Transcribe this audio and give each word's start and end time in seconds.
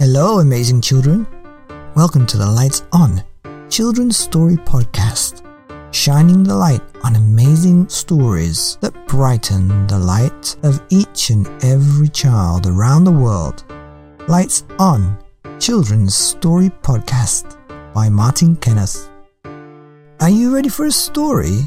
Hello, 0.00 0.38
amazing 0.38 0.80
children. 0.80 1.26
Welcome 1.94 2.24
to 2.28 2.38
the 2.38 2.50
Lights 2.50 2.84
On 2.90 3.22
Children's 3.68 4.16
Story 4.16 4.56
Podcast, 4.56 5.44
shining 5.92 6.42
the 6.42 6.56
light 6.56 6.80
on 7.04 7.16
amazing 7.16 7.86
stories 7.90 8.78
that 8.80 8.94
brighten 9.06 9.86
the 9.88 9.98
light 9.98 10.56
of 10.62 10.80
each 10.88 11.28
and 11.28 11.46
every 11.62 12.08
child 12.08 12.66
around 12.66 13.04
the 13.04 13.12
world. 13.12 13.62
Lights 14.26 14.64
On 14.78 15.18
Children's 15.58 16.14
Story 16.14 16.70
Podcast 16.80 17.58
by 17.92 18.08
Martyn 18.08 18.56
Kenneth. 18.56 19.10
Are 19.44 20.30
you 20.30 20.54
ready 20.54 20.70
for 20.70 20.86
a 20.86 20.90
story? 20.90 21.58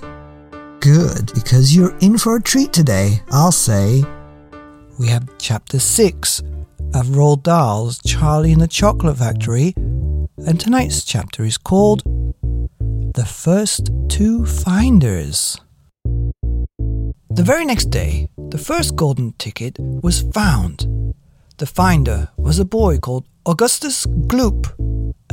Good, 0.79 1.31
because 1.35 1.75
you're 1.75 1.95
in 1.99 2.17
for 2.17 2.37
a 2.37 2.41
treat 2.41 2.73
today, 2.73 3.21
I'll 3.29 3.51
say. 3.51 4.03
We 4.97 5.05
have 5.09 5.37
chapter 5.37 5.77
6 5.77 6.41
of 6.93 7.07
Roald 7.07 7.41
Dahl's 7.41 7.99
Charlie 8.05 8.51
and 8.51 8.61
the 8.61 8.67
Chocolate 8.67 9.17
Factory, 9.17 9.73
and 10.45 10.59
tonight's 10.59 11.03
chapter 11.03 11.43
is 11.43 11.57
called 11.57 12.03
The 13.15 13.25
First 13.25 13.89
Two 14.09 14.45
Finders. 14.45 15.59
The 17.31 17.43
very 17.43 17.65
next 17.65 17.85
day, 17.85 18.29
the 18.49 18.59
first 18.59 18.95
golden 18.95 19.33
ticket 19.33 19.77
was 19.79 20.21
found. 20.33 20.85
The 21.57 21.65
finder 21.65 22.29
was 22.37 22.59
a 22.59 22.65
boy 22.65 22.99
called 22.99 23.25
Augustus 23.47 24.05
Gloop, 24.05 24.71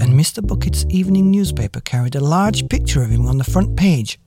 and 0.01 0.19
Mr. 0.19 0.47
Bucket's 0.47 0.87
evening 0.89 1.31
newspaper 1.31 1.81
carried 1.81 2.15
a 2.15 2.21
large 2.21 2.69
picture 2.71 3.03
of 3.03 3.11
him 3.11 3.27
on 3.27 3.37
the 3.37 3.45
front 3.45 3.77
page. 3.77 4.19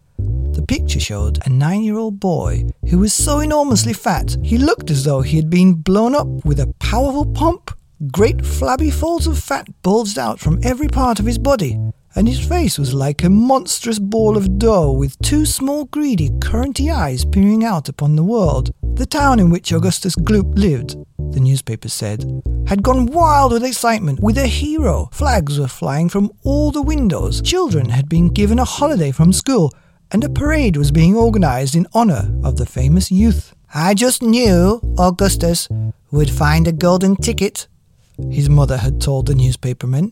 The 0.53 0.62
picture 0.62 0.99
showed 0.99 1.39
a 1.45 1.49
nine 1.49 1.81
year 1.81 1.98
old 1.98 2.20
boy 2.20 2.66
who 2.88 2.99
was 2.99 3.11
so 3.11 3.39
enormously 3.39 3.91
fat 3.91 4.38
he 4.44 4.59
looked 4.59 4.91
as 4.91 5.03
though 5.03 5.21
he 5.21 5.35
had 5.35 5.49
been 5.49 5.73
blown 5.73 6.13
up 6.13 6.27
with 6.45 6.59
a 6.59 6.71
powerful 6.80 7.25
pump. 7.25 7.71
Great 8.11 8.45
flabby 8.45 8.91
folds 8.91 9.25
of 9.25 9.39
fat 9.39 9.67
bulged 9.81 10.20
out 10.20 10.39
from 10.39 10.59
every 10.61 10.88
part 10.88 11.19
of 11.19 11.25
his 11.25 11.39
body, 11.39 11.80
and 12.16 12.27
his 12.27 12.39
face 12.39 12.77
was 12.77 12.94
like 12.94 13.23
a 13.23 13.30
monstrous 13.31 13.97
ball 13.97 14.38
of 14.38 14.59
dough 14.59 14.92
with 14.92 15.19
two 15.22 15.44
small, 15.44 15.86
greedy, 15.86 16.30
curranty 16.39 16.94
eyes 16.94 17.25
peering 17.25 17.66
out 17.66 17.89
upon 17.89 18.16
the 18.16 18.23
world. 18.23 18.72
The 18.94 19.08
town 19.08 19.39
in 19.39 19.49
which 19.49 19.72
Augustus 19.72 20.16
Gloop 20.16 20.55
lived, 20.55 20.95
the 21.31 21.39
newspaper 21.39 21.89
said, 21.89 22.23
had 22.67 22.83
gone 22.83 23.08
wild 23.08 23.53
with 23.53 23.64
excitement 23.64 24.20
with 24.22 24.38
a 24.38 24.45
hero. 24.45 25.09
Flags 25.14 25.59
were 25.59 25.67
flying 25.67 26.09
from 26.09 26.31
all 26.44 26.70
the 26.70 26.81
windows. 26.81 27.42
Children 27.42 27.89
had 27.89 28.08
been 28.08 28.30
given 28.30 28.59
a 28.59 28.66
holiday 28.66 29.11
from 29.11 29.33
school 29.33 29.73
and 30.14 30.23
a 30.23 30.30
parade 30.30 30.78
was 30.78 30.92
being 30.92 31.16
organized 31.16 31.75
in 31.75 31.88
honor 31.94 32.31
of 32.44 32.56
the 32.58 32.66
famous 32.66 33.11
youth. 33.11 33.53
I 33.73 33.95
just 33.95 34.22
knew 34.22 34.80
Augustus 34.97 35.67
would 36.11 36.30
find 36.30 36.67
a 36.67 36.72
golden 36.72 37.16
ticket, 37.16 37.67
his 38.30 38.47
mother 38.47 38.78
had 38.78 39.02
told 39.02 39.25
the 39.25 39.33
newspaperman. 39.33 40.11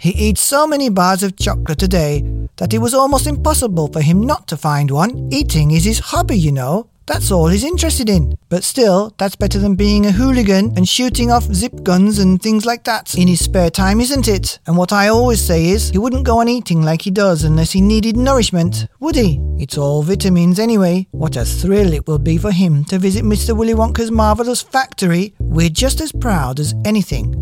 He 0.00 0.10
eats 0.10 0.42
so 0.42 0.66
many 0.66 0.90
bars 0.90 1.22
of 1.22 1.36
chocolate 1.36 1.82
a 1.82 1.88
day 1.88 2.22
that 2.56 2.74
it 2.74 2.78
was 2.78 2.94
almost 2.94 3.26
impossible 3.26 3.88
for 3.88 4.02
him 4.02 4.20
not 4.20 4.46
to 4.48 4.56
find 4.56 4.90
one. 4.90 5.28
Eating 5.32 5.70
is 5.70 5.84
his 5.84 5.98
hobby, 5.98 6.38
you 6.38 6.52
know. 6.52 6.90
That's 7.08 7.30
all 7.30 7.46
he's 7.46 7.64
interested 7.64 8.10
in. 8.10 8.36
But 8.50 8.64
still, 8.64 9.14
that's 9.16 9.34
better 9.34 9.58
than 9.58 9.76
being 9.76 10.04
a 10.04 10.12
hooligan 10.12 10.74
and 10.76 10.86
shooting 10.86 11.30
off 11.30 11.44
zip 11.54 11.82
guns 11.82 12.18
and 12.18 12.40
things 12.40 12.66
like 12.66 12.84
that 12.84 13.14
in 13.14 13.28
his 13.28 13.42
spare 13.42 13.70
time, 13.70 13.98
isn't 13.98 14.28
it? 14.28 14.58
And 14.66 14.76
what 14.76 14.92
I 14.92 15.08
always 15.08 15.40
say 15.40 15.68
is, 15.68 15.88
he 15.88 15.96
wouldn't 15.96 16.26
go 16.26 16.40
on 16.40 16.50
eating 16.50 16.82
like 16.82 17.00
he 17.00 17.10
does 17.10 17.44
unless 17.44 17.72
he 17.72 17.80
needed 17.80 18.18
nourishment, 18.18 18.88
would 19.00 19.16
he? 19.16 19.40
It's 19.56 19.78
all 19.78 20.02
vitamins 20.02 20.58
anyway. 20.58 21.06
What 21.12 21.36
a 21.36 21.46
thrill 21.46 21.94
it 21.94 22.06
will 22.06 22.18
be 22.18 22.36
for 22.36 22.52
him 22.52 22.84
to 22.84 22.98
visit 22.98 23.24
Mr. 23.24 23.56
Willy 23.56 23.72
Wonka's 23.74 24.10
marvellous 24.10 24.60
factory. 24.60 25.32
We're 25.38 25.70
just 25.70 26.02
as 26.02 26.12
proud 26.12 26.60
as 26.60 26.74
anything. 26.84 27.32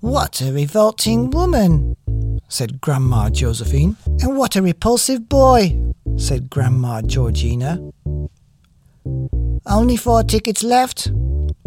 What 0.00 0.42
a 0.42 0.52
revolting 0.52 1.30
woman, 1.30 1.96
said 2.48 2.82
Grandma 2.82 3.30
Josephine. 3.30 3.96
And 4.20 4.36
what 4.36 4.56
a 4.56 4.62
repulsive 4.62 5.26
boy, 5.26 5.94
said 6.18 6.50
Grandma 6.50 7.00
Georgina. 7.00 7.80
Only 9.70 9.96
four 9.96 10.24
tickets 10.24 10.64
left, 10.64 11.12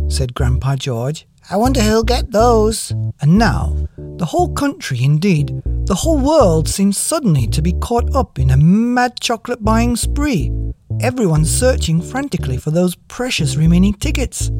said 0.09 0.33
Grandpa 0.33 0.75
George. 0.75 1.25
I 1.49 1.55
wonder 1.55 1.79
who'll 1.79 2.03
get 2.03 2.31
those. 2.31 2.91
And 3.21 3.37
now, 3.37 3.87
the 4.17 4.25
whole 4.25 4.51
country, 4.51 5.01
indeed, 5.01 5.61
the 5.85 5.95
whole 5.95 6.17
world 6.17 6.67
seems 6.67 6.97
suddenly 6.97 7.47
to 7.47 7.61
be 7.61 7.71
caught 7.79 8.13
up 8.13 8.39
in 8.39 8.51
a 8.51 8.57
mad 8.57 9.21
chocolate 9.21 9.63
buying 9.63 9.95
spree. 9.95 10.51
Everyone 10.99 11.45
searching 11.45 12.01
frantically 12.01 12.57
for 12.57 12.71
those 12.71 12.95
precious 13.07 13.55
remaining 13.55 13.93
tickets. 13.93 14.51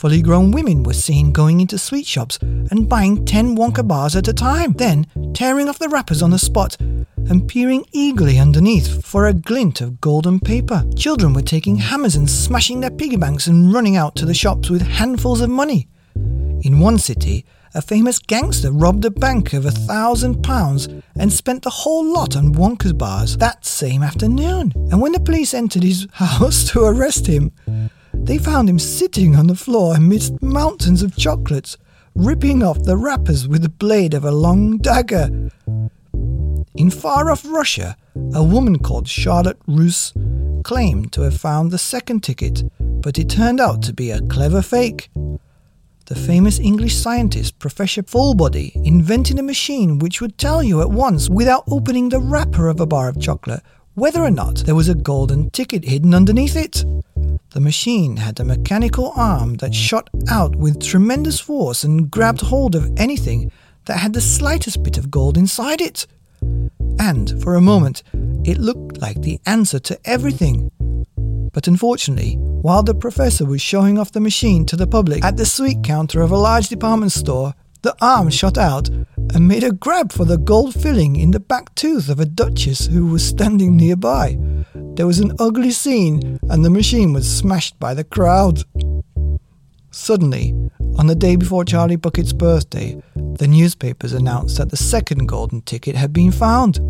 Fully 0.00 0.22
grown 0.22 0.50
women 0.50 0.82
were 0.82 0.94
seen 0.94 1.30
going 1.30 1.60
into 1.60 1.76
sweet 1.76 2.06
shops 2.06 2.38
and 2.40 2.88
buying 2.88 3.22
10 3.26 3.54
Wonka 3.54 3.86
bars 3.86 4.16
at 4.16 4.28
a 4.28 4.32
time, 4.32 4.72
then 4.72 5.06
tearing 5.34 5.68
off 5.68 5.78
the 5.78 5.90
wrappers 5.90 6.22
on 6.22 6.30
the 6.30 6.38
spot 6.38 6.78
and 6.80 7.46
peering 7.46 7.84
eagerly 7.92 8.38
underneath 8.38 9.04
for 9.04 9.26
a 9.26 9.34
glint 9.34 9.82
of 9.82 10.00
golden 10.00 10.40
paper. 10.40 10.86
Children 10.96 11.34
were 11.34 11.42
taking 11.42 11.76
hammers 11.76 12.16
and 12.16 12.30
smashing 12.30 12.80
their 12.80 12.90
piggy 12.90 13.18
banks 13.18 13.46
and 13.46 13.74
running 13.74 13.96
out 13.96 14.16
to 14.16 14.24
the 14.24 14.32
shops 14.32 14.70
with 14.70 14.80
handfuls 14.80 15.42
of 15.42 15.50
money. 15.50 15.86
In 16.62 16.80
one 16.80 16.96
city, 16.96 17.44
a 17.74 17.82
famous 17.82 18.18
gangster 18.18 18.72
robbed 18.72 19.04
a 19.04 19.10
bank 19.10 19.52
of 19.52 19.66
a 19.66 19.70
thousand 19.70 20.42
pounds 20.42 20.88
and 21.16 21.30
spent 21.30 21.62
the 21.62 21.68
whole 21.68 22.10
lot 22.10 22.36
on 22.36 22.54
Wonka's 22.54 22.94
bars 22.94 23.36
that 23.36 23.66
same 23.66 24.02
afternoon. 24.02 24.72
And 24.90 25.02
when 25.02 25.12
the 25.12 25.20
police 25.20 25.52
entered 25.52 25.82
his 25.82 26.06
house 26.12 26.70
to 26.70 26.84
arrest 26.84 27.26
him, 27.26 27.52
they 28.22 28.38
found 28.38 28.68
him 28.68 28.78
sitting 28.78 29.36
on 29.36 29.46
the 29.46 29.54
floor 29.54 29.96
amidst 29.96 30.42
mountains 30.42 31.02
of 31.02 31.16
chocolates, 31.16 31.76
ripping 32.14 32.62
off 32.62 32.82
the 32.82 32.96
wrappers 32.96 33.48
with 33.48 33.62
the 33.62 33.68
blade 33.68 34.14
of 34.14 34.24
a 34.24 34.30
long 34.30 34.78
dagger. 34.78 35.50
In 36.76 36.90
far 36.90 37.30
off 37.30 37.44
Russia, 37.44 37.96
a 38.34 38.42
woman 38.42 38.78
called 38.78 39.08
Charlotte 39.08 39.58
Russe 39.66 40.12
claimed 40.62 41.12
to 41.12 41.22
have 41.22 41.36
found 41.36 41.70
the 41.70 41.78
second 41.78 42.22
ticket, 42.22 42.62
but 42.78 43.18
it 43.18 43.28
turned 43.28 43.60
out 43.60 43.82
to 43.82 43.92
be 43.92 44.10
a 44.10 44.20
clever 44.22 44.62
fake. 44.62 45.10
The 46.06 46.14
famous 46.14 46.58
English 46.58 46.96
scientist 46.96 47.58
Professor 47.58 48.02
Foulbody 48.02 48.72
invented 48.84 49.38
a 49.38 49.44
machine 49.44 49.98
which 49.98 50.20
would 50.20 50.38
tell 50.38 50.62
you 50.62 50.80
at 50.80 50.90
once, 50.90 51.30
without 51.30 51.64
opening 51.68 52.08
the 52.08 52.20
wrapper 52.20 52.68
of 52.68 52.80
a 52.80 52.86
bar 52.86 53.08
of 53.08 53.20
chocolate, 53.20 53.62
whether 54.00 54.24
or 54.24 54.30
not 54.30 54.56
there 54.64 54.74
was 54.74 54.88
a 54.88 54.94
golden 54.94 55.50
ticket 55.50 55.84
hidden 55.84 56.14
underneath 56.14 56.56
it. 56.56 56.82
The 57.50 57.60
machine 57.60 58.16
had 58.16 58.40
a 58.40 58.44
mechanical 58.44 59.12
arm 59.14 59.56
that 59.56 59.74
shot 59.74 60.08
out 60.30 60.56
with 60.56 60.82
tremendous 60.82 61.38
force 61.38 61.84
and 61.84 62.10
grabbed 62.10 62.40
hold 62.40 62.74
of 62.74 62.90
anything 62.96 63.52
that 63.84 63.98
had 63.98 64.14
the 64.14 64.22
slightest 64.22 64.82
bit 64.82 64.96
of 64.96 65.10
gold 65.10 65.36
inside 65.36 65.82
it. 65.82 66.06
And 66.98 67.42
for 67.42 67.56
a 67.56 67.60
moment, 67.60 68.02
it 68.42 68.56
looked 68.56 69.02
like 69.02 69.20
the 69.20 69.38
answer 69.44 69.78
to 69.80 70.00
everything. 70.06 70.70
But 71.52 71.68
unfortunately, 71.68 72.36
while 72.38 72.82
the 72.82 72.94
professor 72.94 73.44
was 73.44 73.60
showing 73.60 73.98
off 73.98 74.12
the 74.12 74.20
machine 74.20 74.64
to 74.64 74.76
the 74.76 74.86
public 74.86 75.22
at 75.22 75.36
the 75.36 75.44
sweet 75.44 75.84
counter 75.84 76.22
of 76.22 76.30
a 76.30 76.38
large 76.38 76.70
department 76.70 77.12
store, 77.12 77.52
the 77.82 77.94
arm 78.00 78.30
shot 78.30 78.56
out 78.56 78.88
and 79.34 79.46
made 79.46 79.64
a 79.64 79.72
grab 79.72 80.12
for 80.12 80.24
the 80.24 80.38
gold 80.38 80.74
filling 80.74 81.16
in 81.16 81.30
the 81.30 81.40
back 81.40 81.74
tooth 81.74 82.08
of 82.08 82.20
a 82.20 82.24
duchess 82.24 82.86
who 82.86 83.06
was 83.06 83.26
standing 83.26 83.76
nearby. 83.76 84.38
There 84.74 85.06
was 85.06 85.20
an 85.20 85.32
ugly 85.38 85.70
scene, 85.70 86.38
and 86.50 86.64
the 86.64 86.70
machine 86.70 87.12
was 87.12 87.28
smashed 87.28 87.78
by 87.78 87.94
the 87.94 88.04
crowd. 88.04 88.64
Suddenly, 89.90 90.54
on 90.96 91.06
the 91.06 91.14
day 91.14 91.36
before 91.36 91.64
Charlie 91.64 91.96
Bucket's 91.96 92.32
birthday, 92.32 93.02
the 93.14 93.48
newspapers 93.48 94.12
announced 94.12 94.58
that 94.58 94.70
the 94.70 94.76
second 94.76 95.26
golden 95.26 95.62
ticket 95.62 95.96
had 95.96 96.12
been 96.12 96.30
found. 96.30 96.80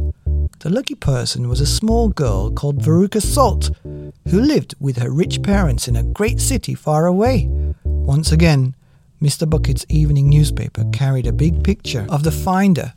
The 0.61 0.71
lucky 0.71 0.95
person 0.95 1.49
was 1.49 1.61
a 1.61 1.67
small 1.67 2.09
girl 2.09 2.50
called 2.50 2.83
Veruca 2.83 3.23
Salt, 3.23 3.71
who 3.84 4.41
lived 4.41 4.75
with 4.79 4.99
her 4.99 5.11
rich 5.11 5.43
parents 5.43 5.89
in 5.89 5.97
a 5.97 6.03
great 6.03 6.41
city 6.41 6.75
far 6.75 7.06
away. 7.06 7.47
Once 7.84 8.33
again, 8.33 8.75
Mr. 9.22 9.48
Bucket's 9.48 9.84
evening 9.90 10.31
newspaper 10.31 10.82
carried 10.93 11.26
a 11.26 11.32
big 11.32 11.62
picture 11.62 12.06
of 12.08 12.22
the 12.22 12.32
finder. 12.32 12.94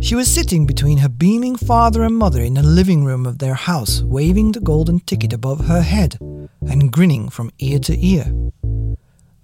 She 0.00 0.14
was 0.14 0.32
sitting 0.32 0.66
between 0.66 0.98
her 0.98 1.08
beaming 1.08 1.56
father 1.56 2.02
and 2.02 2.14
mother 2.14 2.42
in 2.42 2.52
the 2.52 2.62
living 2.62 3.06
room 3.06 3.24
of 3.24 3.38
their 3.38 3.54
house, 3.54 4.02
waving 4.02 4.52
the 4.52 4.60
golden 4.60 5.00
ticket 5.00 5.32
above 5.32 5.66
her 5.66 5.80
head 5.80 6.18
and 6.20 6.92
grinning 6.92 7.30
from 7.30 7.50
ear 7.58 7.78
to 7.78 7.98
ear. 7.98 8.26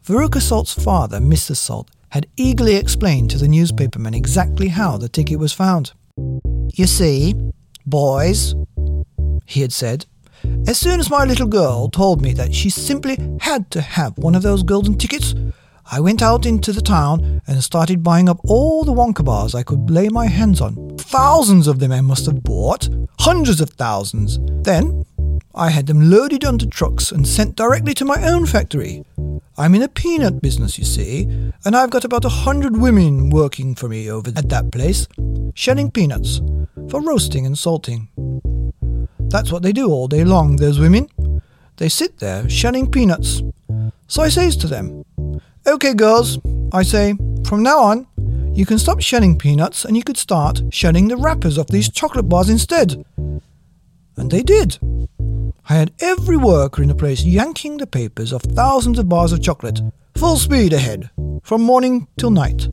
Veruca 0.04 0.42
Salt's 0.42 0.74
father, 0.74 1.18
Mr. 1.18 1.56
Salt, 1.56 1.90
had 2.10 2.26
eagerly 2.36 2.74
explained 2.74 3.30
to 3.30 3.38
the 3.38 3.48
newspaperman 3.48 4.14
exactly 4.14 4.68
how 4.68 4.98
the 4.98 5.08
ticket 5.08 5.38
was 5.38 5.54
found. 5.54 5.92
You 6.74 6.86
see, 6.86 7.34
boys, 7.86 8.54
he 9.46 9.62
had 9.62 9.72
said, 9.72 10.04
as 10.66 10.76
soon 10.76 11.00
as 11.00 11.08
my 11.08 11.24
little 11.24 11.46
girl 11.46 11.88
told 11.88 12.20
me 12.20 12.34
that 12.34 12.54
she 12.54 12.68
simply 12.68 13.16
had 13.40 13.70
to 13.70 13.80
have 13.80 14.18
one 14.18 14.34
of 14.34 14.42
those 14.42 14.62
golden 14.62 14.98
tickets, 14.98 15.34
I 15.94 16.00
went 16.00 16.22
out 16.22 16.46
into 16.46 16.72
the 16.72 16.80
town 16.80 17.42
and 17.46 17.62
started 17.62 18.02
buying 18.02 18.26
up 18.26 18.40
all 18.44 18.82
the 18.82 18.94
Wonka 18.94 19.22
bars 19.22 19.54
I 19.54 19.62
could 19.62 19.90
lay 19.90 20.08
my 20.08 20.26
hands 20.26 20.62
on. 20.62 20.96
Thousands 20.96 21.66
of 21.66 21.80
them 21.80 21.92
I 21.92 22.00
must 22.00 22.24
have 22.24 22.42
bought, 22.42 22.88
hundreds 23.20 23.60
of 23.60 23.68
thousands. 23.68 24.38
Then 24.64 25.04
I 25.54 25.68
had 25.68 25.86
them 25.86 26.10
loaded 26.10 26.46
onto 26.46 26.64
trucks 26.64 27.12
and 27.12 27.28
sent 27.28 27.56
directly 27.56 27.92
to 27.92 28.06
my 28.06 28.26
own 28.26 28.46
factory. 28.46 29.04
I'm 29.58 29.74
in 29.74 29.82
a 29.82 29.88
peanut 29.88 30.40
business, 30.40 30.78
you 30.78 30.84
see, 30.86 31.24
and 31.66 31.76
I've 31.76 31.90
got 31.90 32.06
about 32.06 32.24
a 32.24 32.30
hundred 32.30 32.78
women 32.78 33.28
working 33.28 33.74
for 33.74 33.86
me 33.86 34.10
over 34.10 34.30
at 34.34 34.48
that 34.48 34.72
place, 34.72 35.06
shelling 35.52 35.90
peanuts 35.90 36.40
for 36.88 37.02
roasting 37.02 37.44
and 37.44 37.58
salting. 37.58 38.08
That's 39.28 39.52
what 39.52 39.62
they 39.62 39.72
do 39.72 39.90
all 39.90 40.08
day 40.08 40.24
long, 40.24 40.56
those 40.56 40.78
women. 40.78 41.10
They 41.76 41.90
sit 41.90 42.18
there 42.18 42.48
shelling 42.48 42.90
peanuts. 42.90 43.42
So 44.06 44.22
I 44.22 44.30
says 44.30 44.56
to 44.58 44.66
them, 44.66 45.04
OK, 45.64 45.94
girls, 45.94 46.40
I 46.72 46.82
say, 46.82 47.14
from 47.44 47.62
now 47.62 47.78
on, 47.78 48.06
you 48.52 48.66
can 48.66 48.80
stop 48.80 49.00
shelling 49.00 49.38
peanuts 49.38 49.84
and 49.84 49.96
you 49.96 50.02
could 50.02 50.16
start 50.16 50.60
shelling 50.70 51.06
the 51.06 51.16
wrappers 51.16 51.56
of 51.56 51.68
these 51.68 51.88
chocolate 51.88 52.28
bars 52.28 52.50
instead. 52.50 53.04
And 54.16 54.30
they 54.30 54.42
did. 54.42 54.78
I 55.68 55.74
had 55.74 55.92
every 56.00 56.36
worker 56.36 56.82
in 56.82 56.88
the 56.88 56.96
place 56.96 57.22
yanking 57.22 57.76
the 57.76 57.86
papers 57.86 58.32
of 58.32 58.42
thousands 58.42 58.98
of 58.98 59.08
bars 59.08 59.30
of 59.30 59.40
chocolate, 59.40 59.80
full 60.16 60.36
speed 60.36 60.72
ahead, 60.72 61.10
from 61.44 61.62
morning 61.62 62.08
till 62.18 62.32
night. 62.32 62.68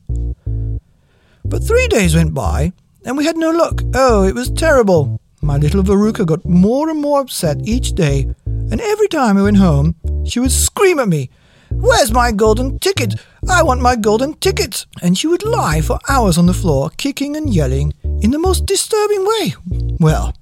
But 1.46 1.64
three 1.64 1.88
days 1.90 2.16
went 2.16 2.34
by, 2.34 2.74
and 3.06 3.16
we 3.18 3.26
had 3.26 3.38
no 3.38 3.52
luck. 3.52 3.84
Oh, 3.94 4.24
it 4.24 4.34
was 4.34 4.50
terrible. 4.50 5.22
My 5.44 5.58
little 5.58 5.84
Veruca 5.84 6.26
got 6.26 6.44
more 6.44 6.90
and 6.90 7.00
more 7.00 7.22
upset 7.22 7.68
each 7.68 7.94
day, 7.94 8.28
and 8.46 8.82
every 8.82 9.08
time 9.08 9.38
I 9.38 9.44
went 9.44 9.58
home, 9.58 9.96
she 10.26 10.40
would 10.40 10.52
scream 10.52 11.00
at 11.00 11.08
me, 11.08 11.30
Where's 11.72 12.12
my 12.12 12.32
golden 12.32 12.80
ticket? 12.80 13.16
I 13.50 13.64
want 13.64 13.82
my 13.82 13.96
golden 13.96 14.34
ticket! 14.36 14.86
And 15.02 15.18
she 15.18 15.28
would 15.28 15.44
lie 15.44 15.82
for 15.82 16.00
hours 16.10 16.38
on 16.38 16.46
the 16.46 16.54
floor, 16.54 16.90
kicking 16.98 17.36
and 17.36 17.54
yelling 17.54 17.94
in 18.22 18.32
the 18.32 18.40
most 18.40 18.66
disturbing 18.66 19.26
way. 19.26 19.54
Well, 20.00 20.34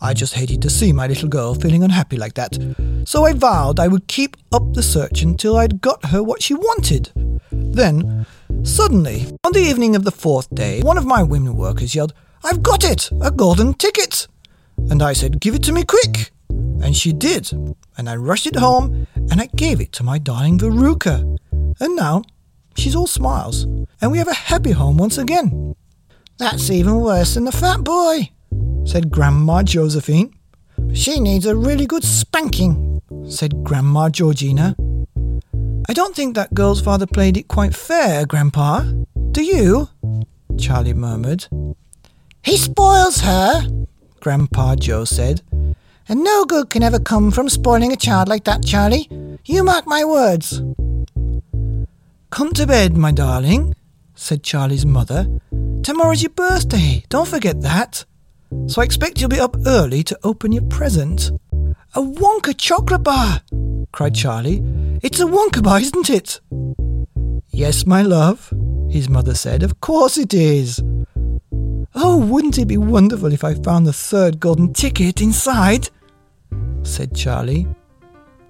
I 0.00 0.14
just 0.14 0.34
hated 0.34 0.62
to 0.62 0.70
see 0.70 0.92
my 0.92 1.06
little 1.06 1.28
girl 1.28 1.54
feeling 1.54 1.82
unhappy 1.82 2.16
like 2.16 2.34
that, 2.34 2.58
so 3.04 3.24
I 3.24 3.32
vowed 3.32 3.80
I 3.80 3.88
would 3.88 4.06
keep 4.06 4.36
up 4.52 4.74
the 4.74 4.82
search 4.82 5.22
until 5.22 5.56
I'd 5.56 5.80
got 5.80 6.06
her 6.06 6.22
what 6.22 6.42
she 6.42 6.54
wanted. 6.54 7.10
Then, 7.50 8.26
suddenly, 8.62 9.26
on 9.44 9.52
the 9.52 9.60
evening 9.60 9.96
of 9.96 10.04
the 10.04 10.10
fourth 10.10 10.54
day, 10.54 10.82
one 10.82 10.98
of 10.98 11.06
my 11.06 11.22
women 11.22 11.56
workers 11.56 11.94
yelled, 11.94 12.14
I've 12.44 12.62
got 12.62 12.84
it! 12.84 13.10
A 13.22 13.30
golden 13.30 13.74
ticket! 13.74 14.28
And 14.90 15.02
I 15.02 15.14
said, 15.14 15.40
Give 15.40 15.54
it 15.54 15.62
to 15.64 15.72
me 15.72 15.84
quick! 15.84 16.32
And 16.48 16.96
she 16.96 17.12
did, 17.12 17.50
and 17.96 18.08
I 18.08 18.16
rushed 18.16 18.46
it 18.46 18.56
home 18.56 19.06
and 19.30 19.40
I 19.40 19.46
gave 19.56 19.80
it 19.80 19.92
to 19.92 20.02
my 20.02 20.18
darling 20.18 20.58
Veruca. 20.58 21.38
And 21.80 21.96
now 21.96 22.22
she's 22.76 22.96
all 22.96 23.06
smiles, 23.06 23.64
and 24.00 24.10
we 24.10 24.18
have 24.18 24.28
a 24.28 24.34
happy 24.34 24.72
home 24.72 24.96
once 24.96 25.18
again. 25.18 25.74
That's 26.38 26.70
even 26.70 27.00
worse 27.00 27.34
than 27.34 27.44
the 27.44 27.52
fat 27.52 27.82
boy, 27.82 28.30
said 28.84 29.10
Grandma 29.10 29.62
Josephine. 29.62 30.34
She 30.92 31.20
needs 31.20 31.46
a 31.46 31.56
really 31.56 31.86
good 31.86 32.04
spanking, 32.04 33.00
said 33.28 33.64
Grandma 33.64 34.10
Georgina. 34.10 34.76
I 35.88 35.92
don't 35.92 36.14
think 36.14 36.34
that 36.34 36.54
girl's 36.54 36.80
father 36.80 37.06
played 37.06 37.36
it 37.36 37.48
quite 37.48 37.74
fair, 37.74 38.26
Grandpa. 38.26 38.82
Do 39.32 39.42
you? 39.42 39.88
Charlie 40.58 40.94
murmured. 40.94 41.46
He 42.42 42.56
spoils 42.56 43.20
her, 43.20 43.66
Grandpa 44.20 44.76
Joe 44.76 45.04
said. 45.04 45.42
And 46.08 46.22
no 46.22 46.44
good 46.44 46.70
can 46.70 46.84
ever 46.84 47.00
come 47.00 47.30
from 47.32 47.48
spoiling 47.48 47.92
a 47.92 47.96
child 47.96 48.28
like 48.28 48.44
that, 48.44 48.64
Charlie. 48.64 49.08
You 49.44 49.64
mark 49.64 49.86
my 49.86 50.04
words. 50.04 50.62
Come 52.30 52.52
to 52.52 52.66
bed, 52.66 52.96
my 52.96 53.10
darling, 53.10 53.74
said 54.14 54.42
Charlie's 54.44 54.86
mother. 54.86 55.26
Tomorrow's 55.82 56.22
your 56.22 56.30
birthday. 56.30 57.04
Don't 57.08 57.26
forget 57.28 57.60
that. 57.62 58.04
So 58.66 58.80
I 58.80 58.84
expect 58.84 59.20
you'll 59.20 59.30
be 59.30 59.40
up 59.40 59.56
early 59.66 60.04
to 60.04 60.18
open 60.22 60.52
your 60.52 60.64
present. 60.64 61.30
A 61.94 62.00
Wonka 62.00 62.56
chocolate 62.56 63.02
bar, 63.02 63.40
cried 63.92 64.14
Charlie. 64.14 64.62
It's 65.02 65.20
a 65.20 65.24
Wonka 65.24 65.62
bar, 65.62 65.80
isn't 65.80 66.10
it? 66.10 66.40
Yes, 67.50 67.86
my 67.86 68.02
love, 68.02 68.52
his 68.90 69.08
mother 69.08 69.34
said. 69.34 69.62
Of 69.62 69.80
course 69.80 70.18
it 70.18 70.34
is. 70.34 70.80
Oh, 71.94 72.18
wouldn't 72.18 72.58
it 72.58 72.66
be 72.66 72.76
wonderful 72.76 73.32
if 73.32 73.42
I 73.42 73.54
found 73.54 73.86
the 73.86 73.92
third 73.92 74.38
golden 74.38 74.72
ticket 74.72 75.20
inside? 75.20 75.88
Said 76.86 77.14
Charlie. 77.14 77.66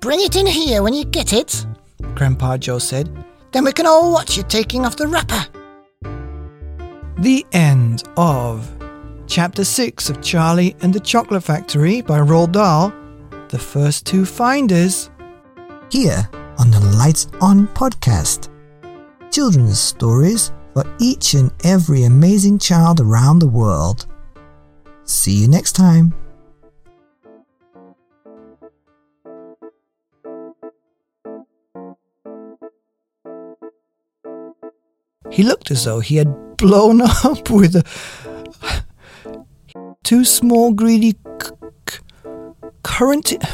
Bring 0.00 0.20
it 0.20 0.36
in 0.36 0.46
here 0.46 0.82
when 0.82 0.94
you 0.94 1.04
get 1.04 1.32
it, 1.32 1.66
Grandpa 2.14 2.58
Joe 2.58 2.78
said. 2.78 3.10
Then 3.52 3.64
we 3.64 3.72
can 3.72 3.86
all 3.86 4.12
watch 4.12 4.36
you 4.36 4.42
taking 4.42 4.84
off 4.84 4.96
the 4.96 5.06
wrapper. 5.06 5.46
The 7.18 7.46
end 7.52 8.04
of 8.16 8.70
Chapter 9.26 9.64
6 9.64 10.10
of 10.10 10.22
Charlie 10.22 10.76
and 10.82 10.92
the 10.92 11.00
Chocolate 11.00 11.42
Factory 11.42 12.02
by 12.02 12.18
Roald 12.18 12.52
Dahl, 12.52 12.92
The 13.48 13.58
First 13.58 14.06
Two 14.06 14.24
Finders. 14.24 15.10
Here 15.90 16.28
on 16.58 16.70
the 16.70 16.80
Lights 16.98 17.28
On 17.40 17.66
podcast. 17.68 18.48
Children's 19.32 19.80
stories 19.80 20.52
for 20.74 20.84
each 21.00 21.34
and 21.34 21.50
every 21.64 22.04
amazing 22.04 22.58
child 22.58 23.00
around 23.00 23.38
the 23.38 23.48
world. 23.48 24.06
See 25.04 25.32
you 25.32 25.48
next 25.48 25.72
time. 25.72 26.14
He 35.36 35.42
looked 35.42 35.70
as 35.70 35.84
though 35.84 36.00
he 36.00 36.16
had 36.16 36.56
blown 36.56 37.02
up 37.24 37.50
with 37.50 37.76
a. 37.76 37.84
Two 40.02 40.24
small, 40.24 40.72
greedy 40.72 41.10
c- 41.42 41.50
c- 41.90 41.98
current. 42.82 43.34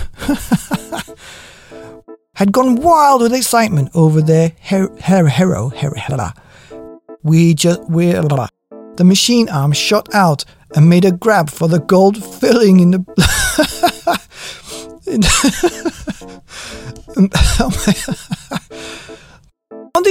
had 2.36 2.52
gone 2.52 2.76
wild 2.76 3.22
with 3.22 3.34
excitement 3.34 3.90
over 3.96 4.22
their 4.22 4.52
her- 4.62 4.94
her- 5.00 5.26
hero. 5.26 5.70
Her- 5.70 5.98
her- 5.98 6.32
we 7.24 7.52
just. 7.52 7.82
We. 7.90 8.12
The 8.12 9.04
machine 9.04 9.48
arm 9.48 9.72
shot 9.72 10.08
out 10.14 10.44
and 10.76 10.88
made 10.88 11.04
a 11.04 11.10
grab 11.10 11.50
for 11.50 11.66
the 11.66 11.80
gold 11.80 12.22
filling 12.22 12.78
in 12.78 12.90
the. 12.92 13.04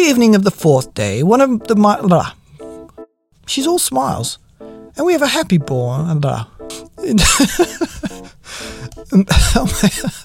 Evening 0.01 0.35
of 0.35 0.43
the 0.43 0.51
fourth 0.51 0.95
day, 0.95 1.21
one 1.21 1.41
of 1.41 1.67
the. 1.67 1.75
Blah, 1.75 2.33
she's 3.45 3.67
all 3.67 3.77
smiles, 3.77 4.39
and 4.59 5.05
we 5.05 5.13
have 5.13 5.21
a 5.21 5.27
happy 5.27 5.59
born. 5.59 6.19
Blah. 6.19 6.47